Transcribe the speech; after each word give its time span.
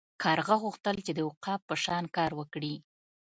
کارغه 0.23 0.55
غوښتل 0.63 0.95
چې 1.05 1.11
د 1.15 1.19
عقاب 1.29 1.61
په 1.69 1.75
شان 1.83 2.03
کار 2.17 2.31
وکړي. 2.39 2.73